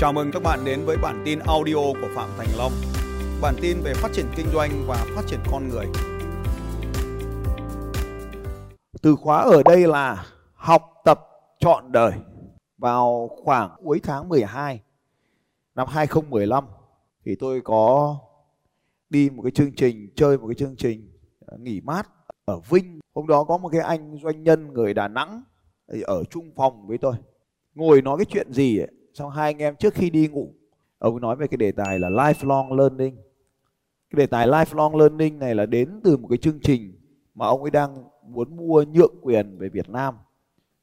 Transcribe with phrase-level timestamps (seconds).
[0.00, 2.72] Chào mừng các bạn đến với bản tin audio của Phạm Thành Long.
[3.42, 5.86] Bản tin về phát triển kinh doanh và phát triển con người.
[9.02, 11.20] Từ khóa ở đây là học tập
[11.58, 12.12] trọn đời.
[12.78, 14.80] Vào khoảng cuối tháng 12
[15.74, 16.64] năm 2015
[17.24, 18.16] thì tôi có
[19.10, 21.12] đi một cái chương trình chơi một cái chương trình
[21.46, 22.08] ờ, nghỉ mát
[22.44, 23.00] ở Vinh.
[23.14, 25.42] Hôm đó có một cái anh doanh nhân người Đà Nẵng
[26.02, 27.14] ở chung phòng với tôi.
[27.74, 30.54] Ngồi nói cái chuyện gì ấy, xong hai anh em trước khi đi ngủ,
[30.98, 33.16] ông nói về cái đề tài là lifelong learning.
[34.10, 36.92] Cái đề tài lifelong learning này là đến từ một cái chương trình
[37.34, 40.14] mà ông ấy đang muốn mua nhượng quyền về Việt Nam.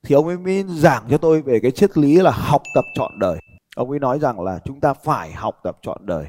[0.03, 3.19] Thì ông ấy mới giảng cho tôi về cái triết lý là học tập trọn
[3.19, 3.39] đời.
[3.75, 6.27] Ông ấy nói rằng là chúng ta phải học tập trọn đời.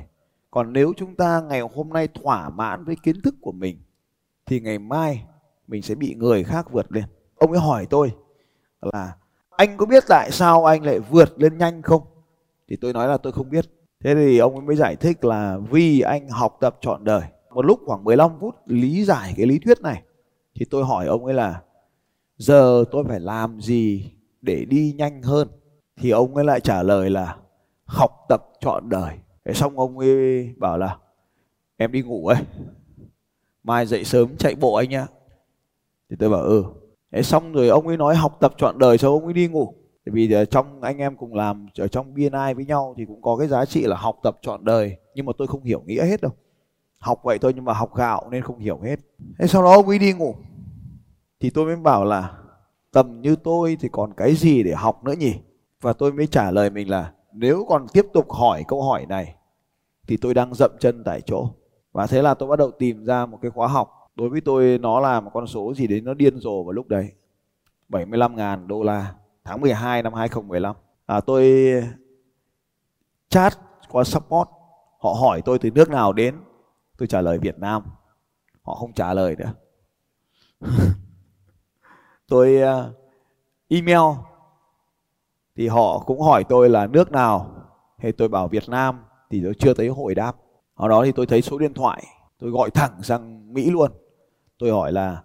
[0.50, 3.78] Còn nếu chúng ta ngày hôm nay thỏa mãn với kiến thức của mình,
[4.46, 5.24] thì ngày mai
[5.66, 7.04] mình sẽ bị người khác vượt lên.
[7.36, 8.12] Ông ấy hỏi tôi
[8.80, 9.12] là
[9.58, 12.02] anh có biết tại sao anh lại vượt lên nhanh không?
[12.68, 13.64] Thì tôi nói là tôi không biết.
[14.04, 17.22] Thế thì ông ấy mới giải thích là vì anh học tập trọn đời.
[17.50, 20.02] Một lúc khoảng 15 phút lý giải cái lý thuyết này,
[20.54, 21.62] thì tôi hỏi ông ấy là,
[22.36, 24.10] giờ tôi phải làm gì
[24.42, 25.48] để đi nhanh hơn?
[25.96, 27.36] Thì ông ấy lại trả lời là,
[27.84, 29.14] học tập trọn đời.
[29.44, 30.98] Thế xong ông ấy bảo là,
[31.76, 32.42] em đi ngủ ấy,
[33.62, 35.06] mai dậy sớm chạy bộ anh nhá.
[36.10, 36.64] Thì tôi bảo ừ
[37.12, 39.74] thế xong rồi ông ấy nói học tập trọn đời sau ông ấy đi ngủ.
[40.06, 43.22] Tại vì ờ, trong anh em cùng làm ở trong BNI với nhau thì cũng
[43.22, 44.96] có cái giá trị là học tập trọn đời.
[45.14, 46.32] Nhưng mà tôi không hiểu nghĩa hết đâu.
[46.98, 48.96] Học vậy thôi nhưng mà học gạo nên không hiểu hết.
[49.38, 50.34] Thế sau đó ông ấy đi ngủ.
[51.40, 52.32] Thì tôi mới bảo là,
[52.92, 55.34] tầm như tôi thì còn cái gì để học nữa nhỉ?
[55.80, 59.34] Và tôi mới trả lời mình là, nếu còn tiếp tục hỏi câu hỏi này
[60.06, 61.50] thì tôi đang dậm chân tại chỗ.
[61.92, 64.78] Và thế là tôi bắt đầu tìm ra một cái khóa học đối với tôi
[64.78, 67.12] nó là một con số gì đấy nó điên rồ vào lúc đấy.
[67.88, 69.14] 75.000 đô la
[69.44, 70.76] tháng 12 năm 2015
[71.06, 71.72] à, tôi
[73.28, 73.58] chat
[73.88, 74.48] qua support.
[75.00, 76.36] Họ hỏi tôi từ nước nào đến.
[76.98, 77.82] Tôi trả lời Việt Nam.
[78.62, 79.52] Họ không trả lời nữa.
[82.28, 82.90] Tôi à,
[83.68, 84.18] email.
[85.56, 87.54] Thì họ cũng hỏi tôi là nước nào?
[87.98, 89.04] Thì tôi bảo Việt Nam.
[89.30, 90.36] Thì tôi chưa thấy hồi đáp.
[90.74, 92.04] Ở đó thì tôi thấy số điện thoại.
[92.38, 93.90] Tôi gọi thẳng sang Mỹ luôn
[94.58, 95.22] tôi hỏi là,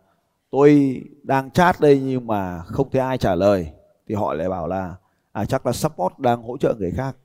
[0.52, 3.72] tôi đang chat đây nhưng mà không thấy ai trả lời.
[4.08, 4.96] Thì họ lại bảo là
[5.32, 7.16] à chắc là support đang hỗ trợ người khác.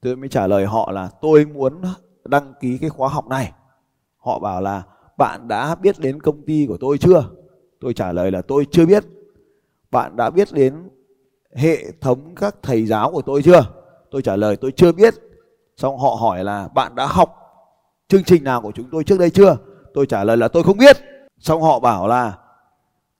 [0.00, 1.82] Tôi mới trả lời họ là, tôi muốn
[2.24, 3.52] đăng ký cái khóa học này.
[4.16, 4.82] Họ bảo là,
[5.18, 7.24] bạn đã biết đến công ty của tôi chưa?
[7.80, 9.04] Tôi trả lời là, tôi chưa biết.
[9.90, 10.88] Bạn đã biết đến
[11.54, 13.66] hệ thống các thầy giáo của tôi chưa?
[14.10, 15.14] Tôi trả lời, tôi chưa biết.
[15.76, 17.36] Xong họ hỏi là, bạn đã học
[18.08, 19.56] chương trình nào của chúng tôi trước đây chưa?
[19.94, 20.96] Tôi trả lời là, tôi không biết
[21.44, 22.38] xong họ bảo là,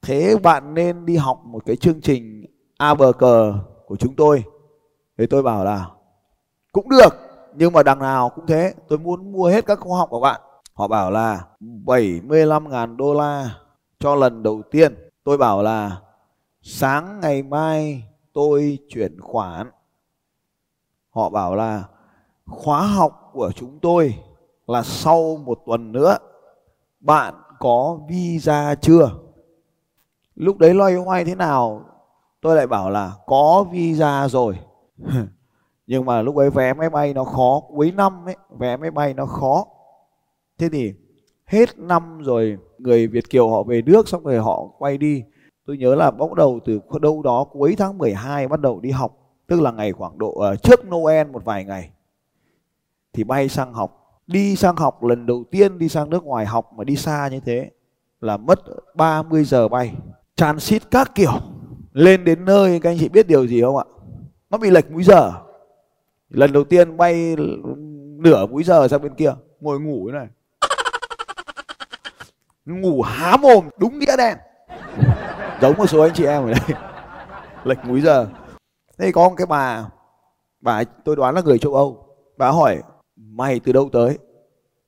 [0.03, 2.45] thế bạn nên đi học một cái chương trình
[2.79, 3.21] abc
[3.87, 4.45] của chúng tôi.
[5.19, 5.91] Thì tôi bảo là,
[6.73, 7.15] cũng được,
[7.55, 10.41] nhưng mà đằng nào cũng thế, tôi muốn mua hết các khóa học của bạn.
[10.75, 13.51] Họ bảo là 75.000 đô la
[13.99, 15.11] cho lần đầu tiên.
[15.25, 16.01] Tôi bảo là,
[16.63, 19.71] sáng ngày mai tôi chuyển khoản.
[21.11, 21.85] Họ bảo là,
[22.47, 24.19] khóa học của chúng tôi
[24.67, 26.17] là sau một tuần nữa,
[27.01, 29.11] bạn có visa chưa?
[30.35, 31.85] Lúc đấy loay hoay thế nào?
[32.41, 34.59] Tôi lại bảo là có visa rồi.
[35.87, 39.15] Nhưng mà lúc ấy vé máy bay nó khó cuối năm ấy vé máy bay
[39.15, 39.67] nó khó.
[40.59, 40.95] Thế thì
[41.47, 45.25] hết năm rồi người Việt kiều họ về nước xong rồi họ quay đi.
[45.67, 49.17] Tôi nhớ là bắt đầu từ đâu đó cuối tháng 12 bắt đầu đi học.
[49.47, 51.91] Tức là ngày khoảng độ uh, trước Noel một vài ngày
[53.13, 56.73] thì bay sang học đi sang học lần đầu tiên, đi sang nước ngoài học
[56.77, 57.71] mà đi xa như thế
[58.21, 58.61] là mất
[58.95, 59.95] 30 giờ bay.
[60.37, 61.33] Transit các kiểu.
[61.93, 63.85] Lên đến nơi, các anh chị biết điều gì không ạ?
[64.51, 65.33] Nó bị lệch múi giờ.
[66.29, 67.37] Lần đầu tiên bay
[68.19, 70.29] nửa múi giờ sang bên kia, ngồi ngủ thế này.
[72.65, 74.37] Ngủ há mồm, đúng nghĩa đen.
[75.61, 76.79] Giống một số anh chị em ở đây.
[77.65, 78.27] Lệch múi giờ.
[78.99, 79.85] Thế có một cái bà
[80.61, 82.07] bà, tôi đoán là người châu âu.
[82.39, 82.83] Bà hỏi
[83.31, 84.19] mày từ đâu tới?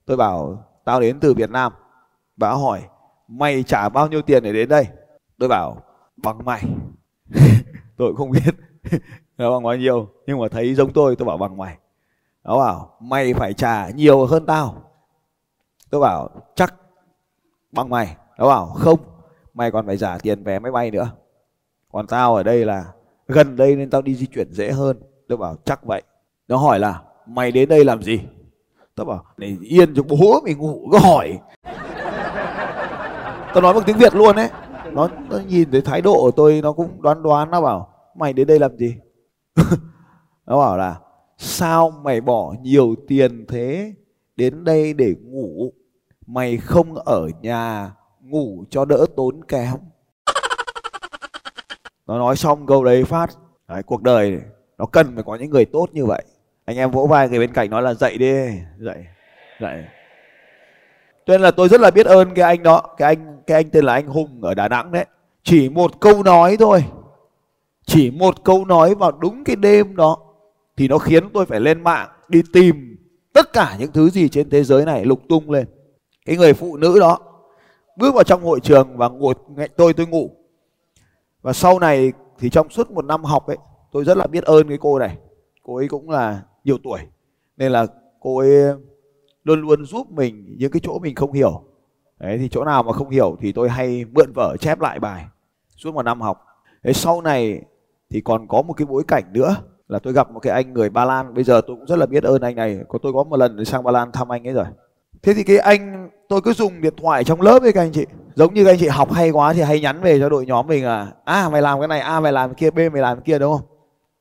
[0.05, 1.73] Tôi bảo, tao đến từ việt nam.
[2.37, 2.83] Bà hỏi,
[3.29, 4.87] mày trả bao nhiêu tiền để đến đây?
[5.39, 5.83] Tôi bảo,
[6.17, 6.63] bằng mày.
[7.97, 8.55] Tôi cũng không biết
[9.39, 11.77] nó bằng bao nhiêu, nhưng mà thấy giống tôi tôi bảo bằng mày.
[12.45, 14.83] Nó bảo, mày phải trả nhiều hơn tao.
[15.91, 16.75] Tôi bảo, chắc
[17.73, 18.17] bằng mày.
[18.39, 18.99] Nó bảo, không,
[19.55, 21.11] mày còn phải trả tiền vé máy bay nữa.
[21.93, 22.85] Còn tao ở đây là,
[23.29, 25.01] gần đây nên tao đi di chuyển dễ hơn.
[25.29, 26.03] Tôi bảo, chắc vậy.
[26.49, 28.21] Nó hỏi là mày đến đây làm gì?
[28.95, 31.39] Tao bảo này yên cho bố mày ngủ cứ hỏi.
[33.55, 34.49] Tao nói bằng tiếng việt luôn đấy
[34.93, 38.33] nó, nó nhìn thấy thái độ của tôi nó cũng đoán đoán nó bảo mày
[38.33, 38.97] đến đây làm gì?
[40.47, 41.01] Nó bảo là
[41.39, 43.95] sao mày bỏ nhiều tiền thế
[44.37, 45.73] đến đây để ngủ?
[46.27, 49.75] Mày không ở nhà ngủ cho đỡ tốn kém.
[52.07, 53.31] Nó nói xong câu đấy phát.
[53.69, 54.41] Đấy, cuộc đời
[54.79, 56.25] nó cần phải có những người tốt như vậy
[56.67, 58.33] anh em vỗ vai người bên cạnh nói là dậy đi,
[58.79, 59.05] dậy
[59.61, 59.85] dậy.
[61.27, 63.71] Cho nên là tôi rất là biết ơn cái anh đó, cái anh cái anh
[63.71, 65.05] tên là anh hùng ở đà nẵng đấy.
[65.43, 66.85] Chỉ một câu nói thôi.
[67.87, 70.19] Chỉ một câu nói vào đúng cái đêm đó
[70.77, 72.97] thì nó khiến tôi phải lên mạng đi tìm
[73.33, 75.67] tất cả những thứ gì trên thế giới này lục tung lên.
[76.27, 77.19] Cái người phụ nữ đó
[77.97, 80.31] bước vào trong hội trường và ngồi ngay tôi tôi ngủ.
[81.43, 83.59] Và sau này thì trong suốt một năm học ấy,
[83.93, 85.17] tôi rất là biết ơn cái cô này.
[85.63, 87.01] Cô ấy cũng là nhiều tuổi.
[87.57, 87.87] Nên là
[88.21, 88.51] cô ấy
[89.45, 91.63] luôn luôn giúp mình những cái chỗ mình không hiểu.
[92.19, 95.27] Đấy thì chỗ nào mà không hiểu thì tôi hay mượn vở chép lại bài
[95.77, 96.45] suốt một năm học.
[96.83, 97.63] Đấy sau này
[98.11, 99.57] thì còn có một cái bối cảnh nữa
[99.89, 101.35] là tôi gặp một cái anh người Ba Lan.
[101.35, 102.81] Bây giờ tôi cũng rất là biết ơn anh này.
[102.89, 104.67] Có tôi có một lần sang Ba Lan thăm anh ấy rồi.
[105.23, 108.07] Thế thì cái anh tôi cứ dùng điện thoại trong lớp với các anh chị.
[108.35, 110.67] Giống như các anh chị học hay quá thì hay nhắn về cho đội nhóm
[110.67, 113.03] mình là à mày làm cái này a à, mày làm cái kia b mày
[113.03, 113.76] làm cái kia đúng không?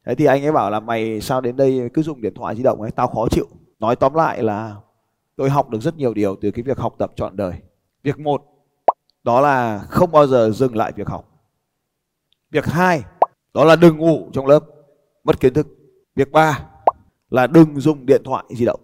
[0.06, 2.64] Thế thì anh ấy bảo là, mày sao đến đây cứ dùng điện thoại di
[2.64, 2.92] động ấy?
[2.92, 3.48] Tao khó chịu.
[3.80, 4.76] Nói tóm lại là,
[5.36, 7.54] tôi học được rất nhiều điều từ cái việc học tập trọn đời.
[8.04, 8.44] Việc một,
[9.24, 11.32] đó là không bao giờ dừng lại việc học.
[12.52, 13.04] Việc hai,
[13.54, 14.60] đó là đừng ngủ trong lớp,
[15.24, 15.68] mất kiến thức.
[16.16, 16.66] Việc ba
[17.30, 18.80] là đừng dùng điện thoại di động.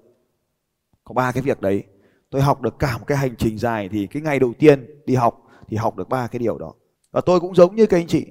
[1.03, 1.83] Có ba cái việc đấy.
[2.29, 5.15] Tôi học được cả một cái hành trình dài thì cái ngày đầu tiên đi
[5.15, 6.73] học thì học được ba cái điều đó.
[7.12, 8.25] Và tôi cũng giống như các anh chị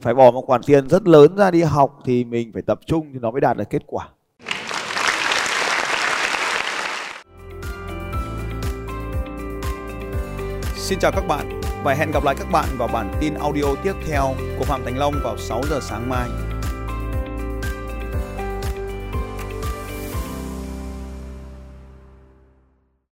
[0.00, 3.10] phải bỏ một khoản tiền rất lớn ra đi học thì mình phải tập trung
[3.12, 4.08] thì nó mới đạt được kết quả
[10.76, 13.92] Xin chào các bạn và hẹn gặp lại các bạn vào bản tin audio tiếp
[14.06, 16.28] theo của Phạm Thành Long vào 6 giờ sáng mai.